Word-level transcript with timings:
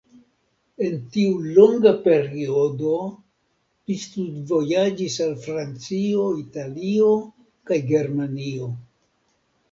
En 0.85 0.93
tiu 1.15 1.33
longa 1.57 1.89
periodo 2.05 2.93
li 3.89 3.97
studvojaĝis 4.03 5.17
al 5.25 5.35
Francio, 5.43 6.23
Italio 6.45 7.11
kaj 7.71 7.79
Germanio. 7.93 8.71